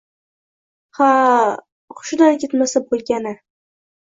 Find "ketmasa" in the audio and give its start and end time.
2.47-2.83